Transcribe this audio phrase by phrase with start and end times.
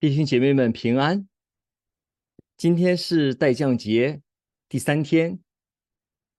[0.00, 1.28] 弟兄姐妹们平安。
[2.56, 4.22] 今天是代降节
[4.66, 5.38] 第三天，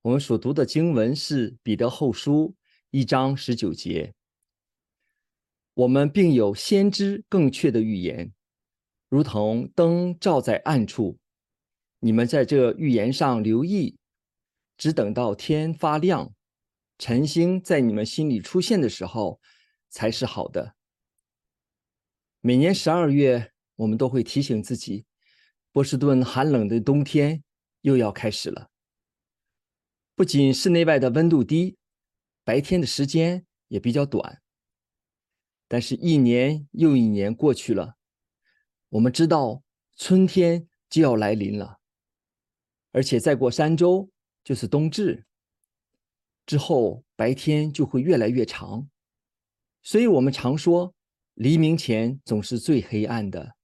[0.00, 2.54] 我们所读的经文是《彼得后书》
[2.90, 4.14] 一章十九节。
[5.74, 8.32] 我们并有先知更确的预言，
[9.10, 11.18] 如同灯照在暗处。
[11.98, 13.98] 你们在这预言上留意，
[14.78, 16.32] 只等到天发亮，
[16.96, 19.38] 晨星在你们心里出现的时候，
[19.90, 20.76] 才是好的。
[22.42, 25.04] 每年十二月，我们都会提醒自己，
[25.72, 27.44] 波士顿寒冷的冬天
[27.82, 28.70] 又要开始了。
[30.14, 31.76] 不仅室内外的温度低，
[32.42, 34.40] 白天的时间也比较短。
[35.68, 37.96] 但是，一年又一年过去了，
[38.88, 39.62] 我们知道
[39.98, 41.78] 春天就要来临了，
[42.92, 44.10] 而且再过三周
[44.42, 45.26] 就是冬至，
[46.46, 48.88] 之后白天就会越来越长。
[49.82, 50.94] 所以，我们常说。
[51.40, 53.54] 黎明前总是最黑暗的，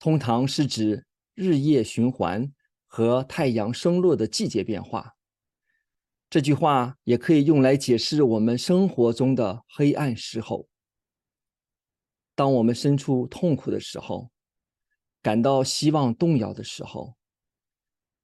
[0.00, 2.52] 通常是指日夜循环
[2.88, 5.14] 和太阳升落的季节变化。
[6.28, 10.68] 这句话也可以用来解释我们生活中的黑暗时候。
[12.34, 14.32] 当我们身处痛苦的时候，
[15.22, 17.16] 感到希望动摇的时候，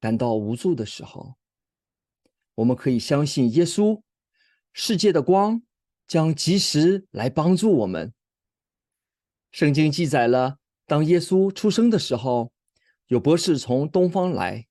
[0.00, 1.34] 感到无助的时候，
[2.54, 4.00] 我们可以相信耶稣，
[4.72, 5.62] 世界的光
[6.06, 8.14] 将及时来帮助我们。
[9.52, 12.50] 圣经记载了，当耶稣出生的时候，
[13.08, 14.66] 有博士从东方来，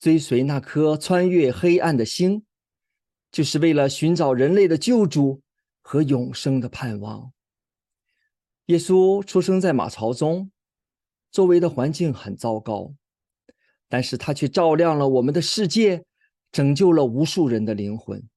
[0.00, 2.44] 追随那颗穿越黑暗的星，
[3.30, 5.42] 就是为了寻找人类的救主
[5.80, 7.32] 和永生的盼望。
[8.66, 10.50] 耶稣出生在马槽中，
[11.30, 12.92] 周围的环境很糟糕，
[13.88, 16.04] 但是他却照亮了我们的世界，
[16.50, 18.28] 拯救了无数人的灵魂。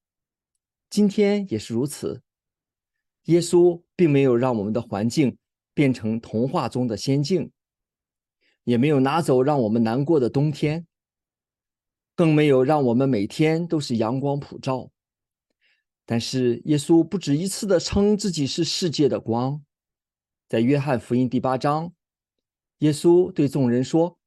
[0.91, 2.21] 今天也是如此，
[3.23, 5.35] 耶稣并没有让我们的环境。
[5.73, 7.51] 变成童话中的仙境，
[8.63, 10.85] 也没有拿走让我们难过的冬天，
[12.15, 14.91] 更没有让我们每天都是阳光普照。
[16.05, 19.63] 但是耶稣不止一次的称自己是世界的光，
[20.47, 21.93] 在约翰福音第八章，
[22.79, 24.19] 耶稣对众人说：“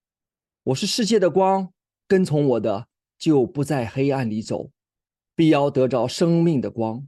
[0.65, 1.73] 我是世界的光，
[2.09, 4.71] 跟从我的就不在黑暗里走，
[5.35, 7.07] 必要得着生命的光。”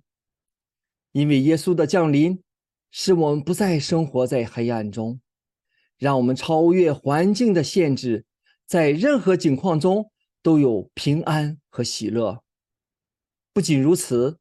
[1.12, 2.42] 因为耶稣的降临。
[2.90, 5.20] 使我们不再生活在黑暗中，
[5.96, 8.24] 让我们超越环境的限制，
[8.66, 10.10] 在任何境况中
[10.42, 12.42] 都有平安和喜乐。
[13.52, 14.38] 不仅如此，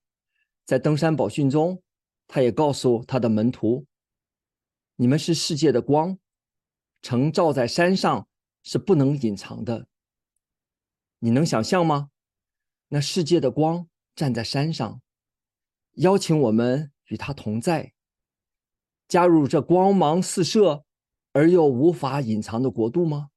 [0.66, 1.81] 在登山宝训中，
[2.28, 3.85] 他也告诉他的门徒
[4.97, 6.19] ：“你们是世界的光，
[7.02, 8.28] 城照在山上
[8.64, 9.88] 是不能隐藏的。”
[11.19, 12.12] 你能想象吗？
[12.90, 15.02] 那世界的光站在山上，
[15.94, 17.94] 邀请我们与他同在。
[19.07, 20.84] 加入这光芒四射
[21.31, 23.29] 而又无法隐藏的国度吗？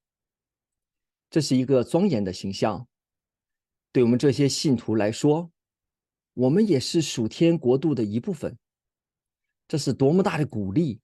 [1.28, 2.88] 这是一个庄严的形象。
[3.92, 5.50] 对我们这些信徒来说，
[6.34, 8.58] 我们也是属天国度的一部分。
[9.68, 11.00] 这是多么大的鼓励！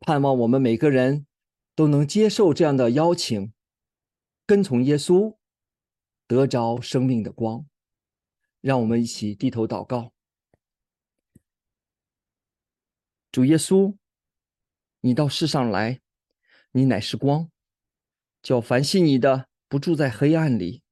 [0.00, 1.26] 盼望我们每个人
[1.74, 3.52] 都能接受这样的邀请，
[4.46, 5.36] 跟从耶稣，
[6.26, 7.66] 得着生命的光。
[8.60, 10.12] 让我们一起低头祷告。
[13.32, 13.96] 主耶稣，
[15.00, 16.02] 你到世上来，
[16.72, 17.50] 你乃是光，
[18.42, 20.82] 叫凡信你的不住在黑暗里。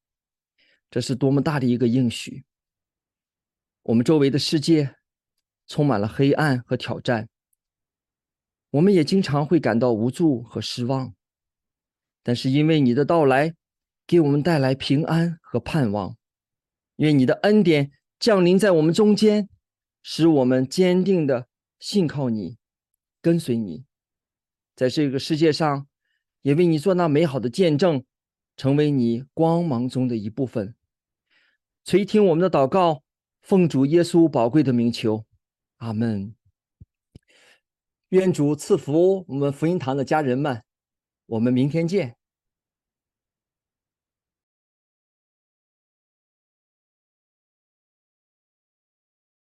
[0.91, 2.47] 这是多么大的一个应许！
[3.83, 4.97] 我们周围的世界
[5.67, 7.29] 充满了黑暗和挑战，
[8.71, 11.15] 我们也经常会感到无助和失望。
[12.23, 13.55] 但是因为你的到来，
[14.07, 16.17] 给我们带来平安和盼望，
[16.97, 19.51] 愿你的恩典降临在我们中间，
[20.03, 21.50] 使我们坚定的。
[21.81, 22.59] 信靠你，
[23.23, 23.85] 跟随你，
[24.77, 25.89] 在这个世界上，
[26.43, 28.05] 也为你做那美好的见证，
[28.55, 30.75] 成为你光芒中的一部分。
[31.83, 33.03] 垂听我们的祷告，
[33.41, 35.25] 奉主耶稣宝贵的名求，
[35.79, 36.35] 阿门。
[38.11, 40.63] 愿主赐福我们福音堂的家人们，
[41.25, 42.20] 我们明天见。